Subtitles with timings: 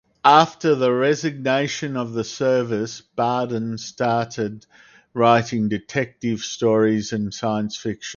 [0.25, 4.65] After the resignation of the service Bardhan started
[5.13, 8.09] writing detective stories and science fiction.